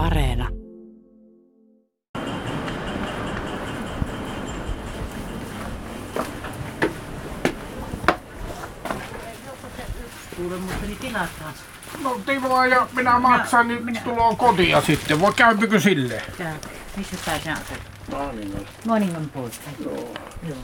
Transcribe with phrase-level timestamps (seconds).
[0.00, 0.48] Areena.
[12.02, 14.00] No Timo ja minä maksan, niin minä.
[14.00, 15.20] tuloa kotia sitten.
[15.20, 16.22] Voi käypykö sille?
[16.38, 16.54] Käy.
[16.96, 17.78] Missä päin sä asut?
[18.86, 19.30] Maaningan.
[19.84, 20.14] Joo.
[20.48, 20.58] Joo.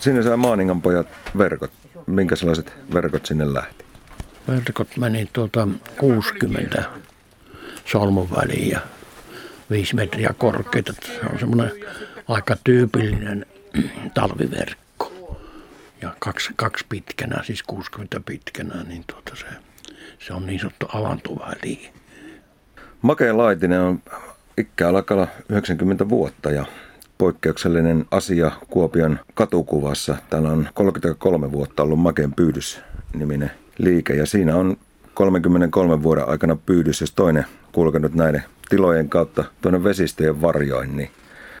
[0.00, 1.06] Sinne saa Maaningan pojat
[1.38, 1.70] verkot.
[2.06, 3.84] Minkä sellaiset verkot sinne lähti?
[4.48, 6.84] Verkot meni tuota 60
[7.84, 8.80] solmun väliin ja
[9.70, 10.92] 5 metriä korkeita.
[10.92, 11.72] Se on semmoinen
[12.28, 13.46] aika tyypillinen
[14.14, 15.36] talviverkko.
[16.02, 19.46] Ja kaksi, kaksi pitkänä, siis 60 pitkänä, niin tuota se,
[20.18, 21.90] se on niin sanottu avantoväli.
[23.02, 24.02] Makea Laitinen on
[24.56, 26.64] ikää alkaa 90 vuotta ja
[27.18, 30.16] poikkeuksellinen asia Kuopion katukuvassa.
[30.30, 34.76] Täällä on 33 vuotta ollut Makeen pyydys-niminen liike ja siinä on
[35.14, 41.10] 33 vuoden aikana pyydys, jos toinen kulkenut näiden tilojen kautta tuonne vesistöjen varjoin, niin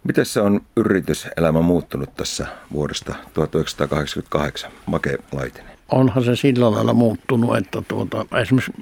[0.04, 5.72] Miten se on yrityselämä muuttunut tässä vuodesta 1988, Make Laitinen?
[5.88, 8.72] Onhan se sillä lailla muuttunut, että tuota, esimerkiksi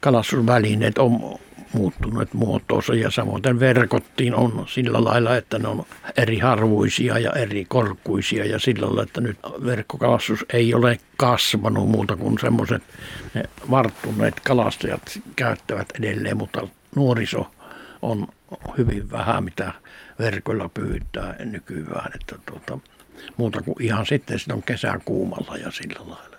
[0.00, 1.38] kalastusvälineet on
[1.72, 7.64] muuttunut muotoonsa ja samoin verkottiin on sillä lailla, että ne on eri harvuisia ja eri
[7.64, 12.82] korkuisia ja sillä lailla, että nyt verkkokalastus ei ole kasvanut muuta kuin semmoiset
[13.34, 17.50] ne varttuneet kalastajat käyttävät edelleen, mutta nuoriso
[18.02, 18.26] on
[18.78, 19.72] hyvin vähän, mitä
[20.18, 22.78] verkolla pyytää nykyään, että tuota,
[23.36, 26.36] muuta kuin ihan sitten sitten on kesän kuumalla ja sillä lailla.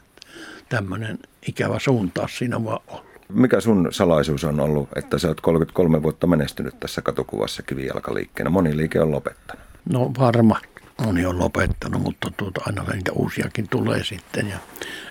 [0.70, 3.13] Tämmöinen ikävä suuntaus siinä vaan on.
[3.30, 8.50] Mikä sun salaisuus on ollut, että sä oot 33 vuotta menestynyt tässä katukuvassa kivijalkaliikkeenä?
[8.50, 9.64] Moni liike on lopettanut.
[9.90, 10.60] No varma.
[11.06, 14.50] Moni on lopettanut, mutta tuota, aina niitä uusiakin tulee sitten.
[14.50, 14.58] Ja,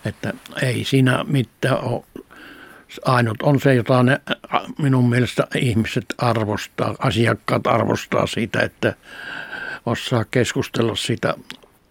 [0.04, 2.04] että ei siinä mitään ole.
[3.04, 4.20] Ainut on se, jota ne
[4.78, 8.94] minun mielestä ihmiset arvostaa, asiakkaat arvostaa siitä, että
[9.86, 11.34] osaa keskustella siitä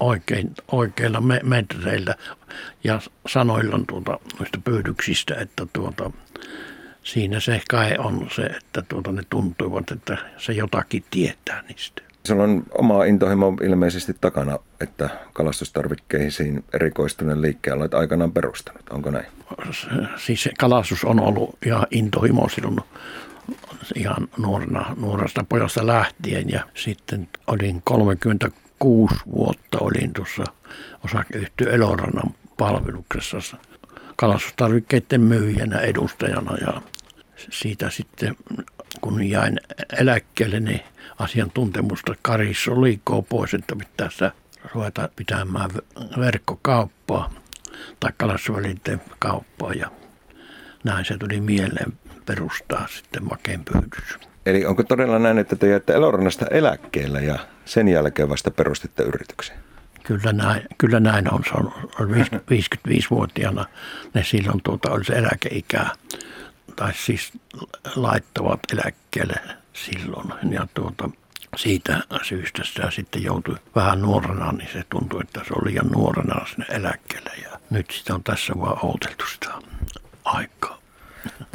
[0.01, 2.15] oikein, oikeilla me- metreillä
[2.83, 6.11] ja sanoilla tuota, noista pyydyksistä, että tuota,
[7.03, 12.01] siinä se kai on se, että tuota, ne tuntuivat, että se jotakin tietää niistä.
[12.27, 18.89] Sulla on oma intohimo ilmeisesti takana, että kalastustarvikkeisiin erikoistuneen liikkeen olet aikanaan perustanut.
[18.89, 19.25] Onko näin?
[20.17, 22.79] Siis kalastus on ollut ihan intohimo silloin
[23.95, 30.43] ihan nuorena, nuoresta pojasta lähtien ja sitten olin 30 kuusi vuotta olin tuossa
[31.05, 33.57] osakeyhtiö Elorannan palveluksessa
[34.15, 36.81] kalastustarvikkeiden myyjänä edustajana ja
[37.49, 38.35] siitä sitten
[39.01, 39.59] kun jäin
[39.97, 40.81] eläkkeelle, niin
[41.19, 44.31] asiantuntemusta karissa liikkoo pois, että pitää
[44.75, 45.69] ruveta pitämään
[46.19, 47.33] verkkokauppaa
[47.99, 49.91] tai kalastusvälineiden kauppaa ja
[50.83, 51.93] näin se tuli mieleen
[52.25, 54.30] perustaa sitten makeen pyydys.
[54.45, 59.57] Eli onko todella näin, että te jäette Elorannasta eläkkeellä ja sen jälkeen vasta perustitte yrityksen?
[60.03, 61.43] Kyllä näin, kyllä näin on.
[61.43, 63.65] Se on 55-vuotiaana.
[64.13, 65.85] Ne silloin tuota, oli se eläkeikä.
[66.75, 67.31] Tai siis
[67.95, 69.35] laittavat eläkkeelle
[69.73, 70.33] silloin.
[70.51, 71.09] Ja tuota,
[71.55, 76.45] siitä syystä sitä sitten joutui vähän nuorena, niin se tuntui, että se oli liian nuorena
[76.45, 77.31] sinne eläkkeelle.
[77.43, 79.49] Ja nyt sitä on tässä vaan outeltu sitä
[80.23, 80.80] aikaa.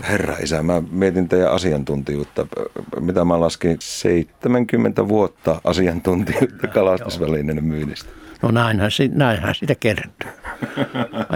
[0.08, 2.46] Herra isä, mä mietin teidän asiantuntijuutta.
[3.00, 3.76] Mitä mä laskin?
[3.80, 8.10] 70 vuotta asiantuntijuutta kalastusvälineiden myynnistä.
[8.42, 10.30] No näinhän, näinhän sitä kertyy.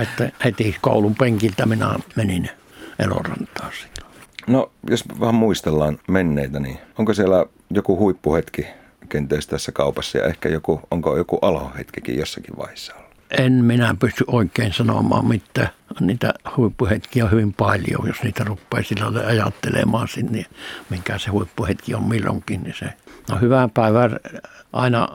[0.03, 2.51] että heti koulun penkiltä minä menin
[2.99, 4.15] Elorantaan silloin.
[4.47, 8.67] No, jos vähän muistellaan menneitä, niin onko siellä joku huippuhetki
[9.09, 13.10] kenties tässä kaupassa ja ehkä joku, onko joku alohetkikin jossakin vaiheessa ollut?
[13.39, 15.69] En minä pysty oikein sanomaan mitä.
[16.01, 20.47] Niitä huippuhetkiä on hyvin paljon, jos niitä rupeaa sillä ajattelemaan sinne,
[20.91, 22.63] minkä se huippuhetki on milloinkin.
[22.63, 22.87] Niin se,
[23.31, 24.21] no hyvän päivän,
[24.73, 25.09] aina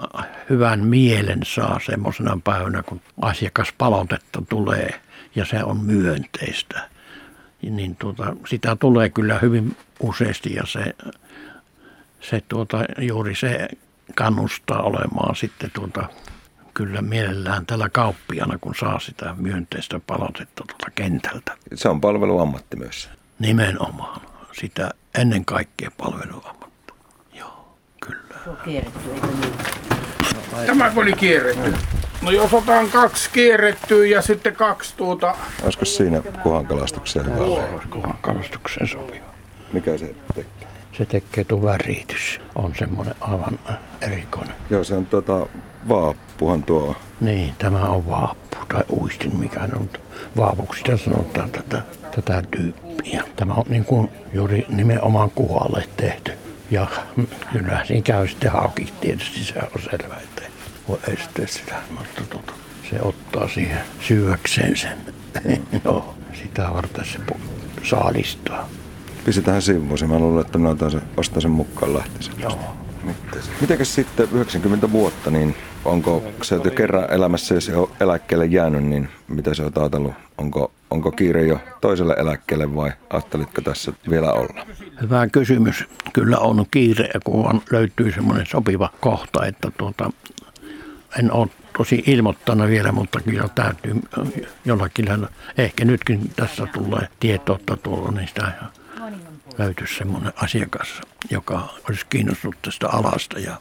[0.50, 5.02] hyvän mielen saa semmoisena päivänä, kun asiakaspalautetta tulee
[5.36, 6.90] ja se on myönteistä.
[7.62, 10.96] Niin tuota, sitä tulee kyllä hyvin useasti ja se,
[12.22, 13.68] se tuota, juuri se
[14.16, 16.10] kannustaa olemaan sitten tuota,
[16.76, 21.58] kyllä mielellään tällä kauppiana, kun saa sitä myönteistä palautetta tuolta kentältä.
[21.74, 23.10] Se on palveluammatti myös.
[23.40, 24.22] Nimenomaan.
[24.52, 26.94] Sitä ennen kaikkea palveluammatti.
[27.34, 28.36] Joo, kyllä.
[28.44, 29.54] Se on kierretty, eikö niin?
[30.66, 31.74] Tämä oli kierretty.
[32.22, 35.36] No jos otan kaksi kierrettyä ja sitten kaksi tuota...
[35.64, 37.68] Olisiko siinä kuhankalastukseen hyvä?
[37.90, 39.26] Kuhankalastukseen sopiva.
[39.74, 40.68] Mikä se tekee?
[40.98, 42.42] Se tekee tuo väritys.
[42.56, 43.60] On semmoinen aivan
[44.02, 44.56] erikoinen.
[44.70, 45.48] Joo, se on tuota
[45.90, 46.96] vaappuhan tuo.
[47.22, 48.46] Niin, tämä on vaappu
[48.76, 49.90] tai uistin, mikä on
[50.38, 51.82] vaapuksi sitä sanotaan tätä.
[52.16, 53.24] tätä tyyppiä.
[53.36, 56.32] Tämä on niin kuin juuri nimenomaan kuhalle tehty.
[56.72, 56.88] Ja
[57.52, 60.42] kyllä siinä käy sitten hauki tietysti, se on selvä, että
[60.90, 62.54] voi estää sitä, mutta tuota,
[62.90, 64.98] se ottaa siihen syökseen sen.
[65.86, 67.20] Joo, sitä varten se
[67.84, 68.70] saalistaa.
[69.26, 72.34] Pistetään sivuun Mä luulen, että minä otan sen, ostan sen mukaan lähtisen.
[72.40, 72.60] Joo.
[73.62, 75.56] Mitenkäs sitten 90 vuotta, niin
[75.86, 80.14] onko se jo kerran elämässä, jos on eläkkeelle jäänyt, niin mitä se on ajatellut?
[80.38, 84.66] Onko, onko kiire jo toiselle eläkkeelle vai ajattelitko tässä vielä olla?
[85.02, 85.86] Hyvä kysymys.
[86.14, 90.12] Kyllä on kiire, kun löytyy semmoinen sopiva kohta, että tuota,
[91.20, 91.48] en ole
[91.78, 94.02] tosi ilmoittanut vielä, mutta kyllä täytyy
[94.66, 95.06] jollakin
[95.58, 98.52] Ehkä nytkin tässä tulee tietoa, että tuolla niistä
[99.58, 103.58] löytyisi semmoinen asiakas, joka olisi kiinnostunut tästä alasta ja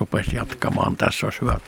[0.00, 0.96] rupesi jatkamaan.
[0.96, 1.62] Tässä olisi hyvät,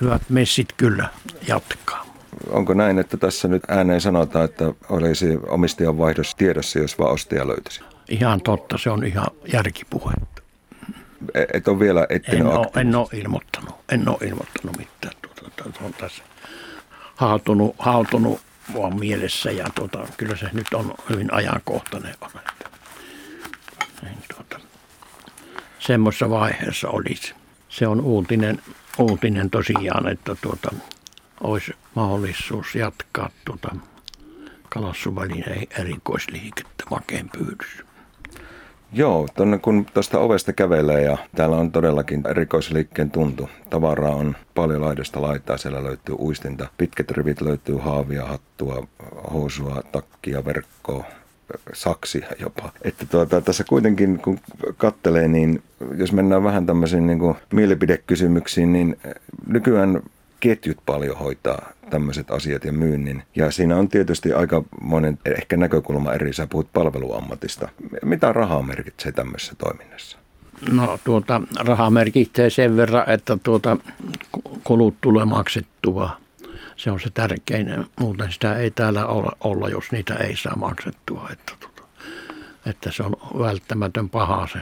[0.00, 1.08] hyvät messit kyllä
[1.48, 2.06] jatkaa.
[2.50, 7.48] Onko näin, että tässä nyt ääneen sanotaan, että olisi omistajan vaihdos tiedossa, jos vaan ostaja
[7.48, 7.80] löytyisi?
[8.08, 10.42] Ihan totta, se on ihan järkipuhetta.
[11.34, 15.14] E, et ole vielä en ole, en ole ilmoittanut, en ole ilmoittanut mitään.
[15.22, 16.22] Tuota, tuota, on tässä
[17.14, 18.40] hautunut, hautunut
[18.74, 22.14] vaan mielessä ja tuota, kyllä se nyt on hyvin ajankohtainen.
[22.20, 22.70] On, että
[24.02, 24.60] niin tuota,
[25.78, 27.34] semmoisessa vaiheessa olisi.
[27.68, 28.62] Se on uutinen,
[28.98, 30.74] uutinen tosiaan, että tuota,
[31.40, 33.76] olisi mahdollisuus jatkaa tuota
[34.68, 37.93] kalassuvälineen erikoisliikettä makeen pyydyssä.
[38.96, 43.48] Joo, tonne kun tuosta ovesta kävelee ja täällä on todellakin erikoisliikkeen tuntu.
[43.70, 46.68] Tavaraa on paljon laidasta laitaa, siellä löytyy uistinta.
[46.78, 48.86] Pitkät rivit löytyy haavia, hattua,
[49.32, 51.04] housua, takkia, verkkoa,
[51.72, 52.72] saksia jopa.
[52.82, 54.38] Että tuota, tässä kuitenkin kun
[54.76, 55.62] kattelee, niin
[55.96, 58.96] jos mennään vähän tämmöisiin niin kuin mielipidekysymyksiin, niin
[59.46, 60.02] nykyään
[60.44, 63.22] ketjut paljon hoitaa tämmöiset asiat ja myynnin.
[63.36, 66.32] Ja siinä on tietysti aika monen ehkä näkökulma eri.
[66.32, 67.68] Sä puhut palveluammatista.
[68.04, 70.18] Mitä rahaa merkitsee tämmöisessä toiminnassa?
[70.70, 73.76] No tuota, rahaa merkitsee sen verran, että tuota,
[74.64, 76.16] kulut tulee maksettua.
[76.76, 77.86] Se on se tärkein.
[78.00, 81.28] Muuten sitä ei täällä olla, olla jos niitä ei saa maksettua.
[81.32, 81.82] Että, tuota,
[82.66, 84.58] että se on välttämätön paha se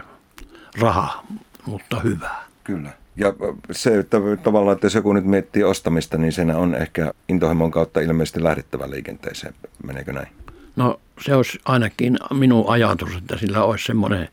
[0.81, 1.25] raha,
[1.67, 2.31] mutta hyvä.
[2.65, 3.02] Kyllä.
[3.17, 3.35] Ja
[3.71, 8.01] se, että tavallaan, että jos joku nyt miettii ostamista, niin siinä on ehkä intohimon kautta
[8.01, 9.55] ilmeisesti lähdettävä liikenteeseen.
[9.87, 10.29] Meneekö näin?
[10.77, 14.29] No se olisi ainakin minun ajatus, että sillä olisi semmoinen,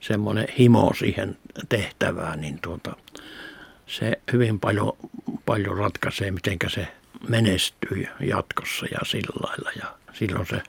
[0.00, 1.36] semmoinen himo siihen
[1.68, 2.96] tehtävään, niin tuota,
[3.86, 4.92] se hyvin paljon,
[5.46, 6.88] paljon ratkaisee, miten se
[7.28, 9.70] menestyy jatkossa ja sillä lailla.
[9.76, 10.62] Ja silloin se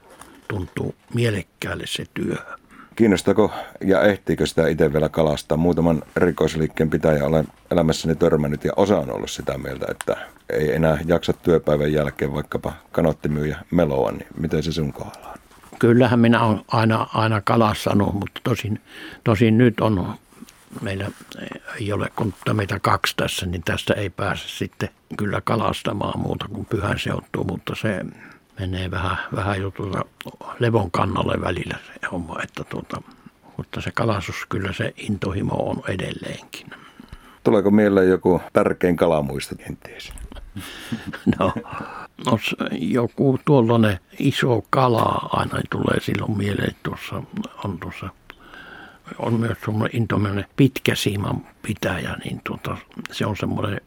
[0.47, 2.58] tuntuu mielekkäälle se työ.
[2.99, 3.51] Kiinnostako
[3.81, 5.57] ja ehtiikö sitä itse vielä kalastaa?
[5.57, 10.17] Muutaman rikosliikkeen pitäjä olen elämässäni törmännyt ja osa on ollut sitä mieltä, että
[10.49, 15.37] ei enää jaksa työpäivän jälkeen vaikkapa kanottimyyjä meloa, niin miten se sun kohdalla on?
[15.79, 18.81] Kyllähän minä olen aina, aina kalassanut, mutta tosin,
[19.23, 20.13] tosin nyt on,
[20.81, 21.07] meillä
[21.79, 26.65] ei ole kuin meitä kaksi tässä, niin tästä ei pääse sitten kyllä kalastamaan muuta kuin
[26.65, 28.05] pyhän seuttuu, mutta se
[28.59, 30.05] menee vähän, vähän jo tuota
[30.59, 33.01] levon kannalle välillä se homma, että tuota,
[33.57, 36.67] mutta se kalastus kyllä se intohimo on edelleenkin.
[37.43, 40.13] Tuleeko mieleen joku tärkein kalamuisto kenties?
[41.39, 41.53] No,
[42.25, 42.39] no
[42.71, 47.23] joku tuollainen iso kala aina tulee silloin mieleen, tuossa
[47.63, 48.09] on tuossa
[49.17, 52.77] on myös semmoinen intomielinen pitkä siiman pitäjä, niin tuota,
[53.11, 53.81] se on semmoinen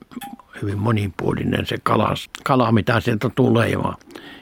[0.62, 3.68] hyvin monipuolinen se kala, kala mitä sieltä tulee.
[3.68, 3.94] Ja,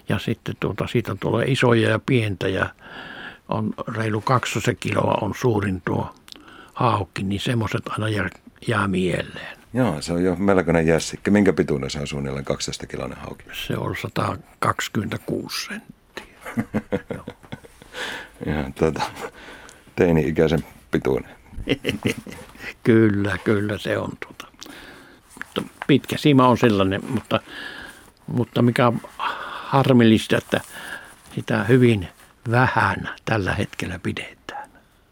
[0.08, 2.66] ja sitten tuota, siitä tulee isoja ja pientä ja
[3.48, 6.14] on reilu 200 kiloa on suurin tuo
[6.74, 8.28] haukki, niin semmoiset aina jää,
[8.68, 9.58] jää mieleen.
[9.74, 11.30] Joo, se on jo melkoinen jässikkä.
[11.30, 13.44] Minkä pituinen se on suunnilleen 12 kiloinen hauki?
[13.66, 16.24] Se on 126 senttiä.
[18.46, 19.02] Ihan tuota,
[20.00, 21.30] teini-ikäisen pituinen.
[22.84, 24.12] kyllä, kyllä se on.
[24.20, 24.48] Tuota.
[25.86, 27.40] Pitkä sima on sellainen, mutta,
[28.26, 29.00] mutta mikä on
[29.68, 30.60] harmillista, että
[31.34, 32.08] sitä hyvin
[32.50, 34.70] vähän tällä hetkellä pidetään.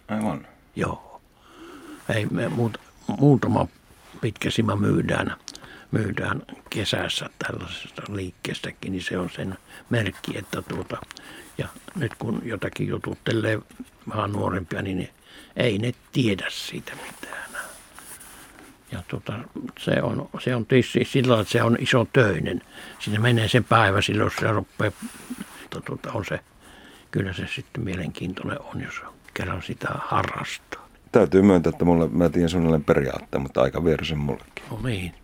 [0.08, 0.46] Aivan.
[0.76, 1.20] Joo.
[2.14, 2.78] Ei, me muut,
[3.18, 3.66] muutama
[4.20, 5.36] pitkä sima myydään,
[5.90, 9.58] myydään kesässä tällaisesta liikkeestäkin, niin se on sen
[9.90, 10.96] merkki, että tuota,
[11.58, 13.58] ja nyt kun jotakin jututtelee
[14.16, 15.08] vähän nuorempia, niin
[15.56, 17.48] ei ne tiedä siitä mitään.
[18.92, 19.32] Ja tota,
[19.78, 22.62] se on, se on tietysti sillä että se on iso töinen.
[22.98, 24.92] Sinne menee sen päivä silloin, jos se rupeaa,
[25.86, 26.40] tota, on se,
[27.10, 29.02] kyllä se sitten mielenkiintoinen on, jos
[29.34, 30.88] kerran sitä harrastaa.
[31.12, 34.64] Täytyy myöntää, että mulle, mä tiedän suunnilleen periaatteen, mutta aika vierosen mullekin.
[34.70, 35.14] No niin,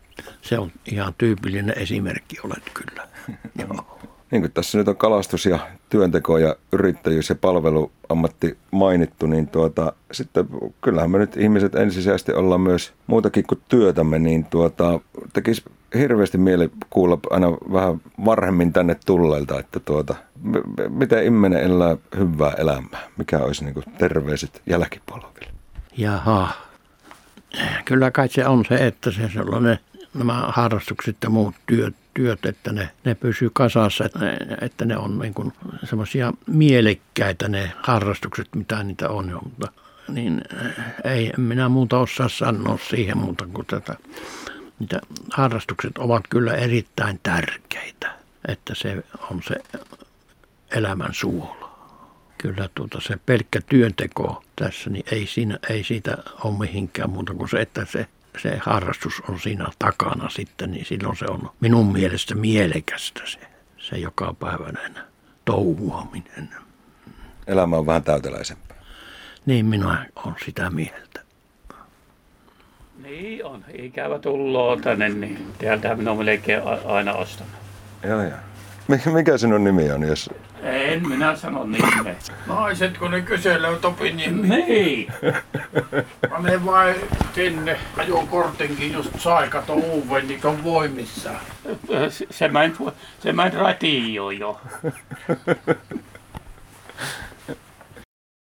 [0.43, 3.09] se on ihan tyypillinen esimerkki olet kyllä.
[3.59, 3.99] Joo.
[4.31, 9.93] niin kuin tässä nyt on kalastus ja työnteko ja yrittäjyys ja palveluammatti mainittu, niin tuota,
[10.13, 10.49] sitten
[10.81, 15.01] kyllähän me nyt ihmiset ensisijaisesti ollaan myös muutakin kuin työtämme, niin tuota,
[15.33, 15.63] tekisi
[15.99, 22.53] hirveästi mieli kuulla aina vähän varhemmin tänne tulleilta, että tuota, m- miten ihminen elää hyvää
[22.59, 25.53] elämää, mikä olisi niin kuin terveiset jälkipolville.
[25.97, 26.53] Jaha.
[27.85, 29.79] Kyllä kai se on se, että se sellainen,
[30.15, 34.97] nämä harrastukset ja muut työt, työt että ne, ne pysyy kasassa, että ne, että ne
[34.97, 35.53] on niin
[35.85, 39.31] semmoisia mielekkäitä ne harrastukset, mitä niitä on.
[39.31, 39.69] jo, Mutta
[40.09, 40.43] niin
[41.05, 43.97] ei en minä muuta osaa sanoa siihen muuta kuin tätä.
[44.79, 45.01] Niitä
[45.33, 48.15] harrastukset ovat kyllä erittäin tärkeitä,
[48.49, 49.55] että se on se
[50.71, 51.75] elämän suola.
[52.39, 57.49] Kyllä tuota se pelkkä työnteko tässä, niin ei, siinä, ei siitä ole mihinkään muuta kuin
[57.49, 58.07] se, että se,
[58.43, 63.39] se harrastus on siinä takana sitten, niin silloin se on minun mielestä mielekästä se,
[63.79, 64.95] se jokapäiväinen
[65.45, 66.49] touhuaminen.
[67.47, 68.77] Elämä on vähän täyteläisempää.
[69.47, 71.21] Niin minä olen sitä mieltä.
[73.03, 73.65] Niin on.
[73.79, 77.53] Ikävä tulloo tänne, niin täältä minä olen melkein aina ostanut.
[78.03, 78.39] Joo, joo.
[78.89, 80.31] Mi- Mikä sinun nimi on, jos...
[80.63, 82.15] En minä sano nimeä.
[82.47, 85.13] Naiset, kun ne kyselevät Topin nimi, Niin.
[86.31, 86.95] pane vai
[87.35, 91.41] sinne ajokortinkin just sai, kato uuden, niin on voimissaan.
[92.31, 92.75] Se meni,
[93.21, 94.61] se meni ratioon jo.